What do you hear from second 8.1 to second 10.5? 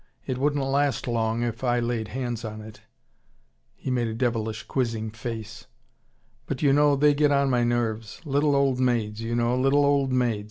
Little old maids, you know, little old maids.